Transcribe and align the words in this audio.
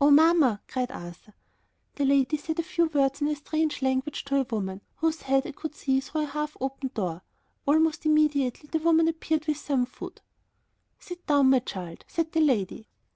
"Oh, 0.00 0.10
Mamma!" 0.10 0.60
cried 0.66 0.90
Arthur. 0.90 1.32
The 1.94 2.04
lady 2.04 2.36
said 2.36 2.58
a 2.58 2.62
few 2.64 2.86
words 2.86 3.20
in 3.20 3.28
a 3.28 3.36
strange 3.36 3.82
language 3.82 4.24
to 4.24 4.40
a 4.40 4.46
woman, 4.50 4.80
whose 4.96 5.22
head 5.22 5.46
I 5.46 5.52
could 5.52 5.76
see 5.76 6.00
through 6.00 6.22
a 6.22 6.24
half 6.26 6.56
open 6.60 6.90
door. 6.92 7.22
Almost 7.66 8.04
immediately 8.04 8.68
the 8.68 8.80
woman 8.80 9.06
appeared 9.06 9.46
with 9.46 9.58
some 9.58 9.86
food. 9.86 10.22
"Sit 10.98 11.24
down, 11.24 11.50
my 11.50 11.60
child," 11.60 12.04
said 12.08 12.32
the 12.32 12.40
lady. 12.40 12.88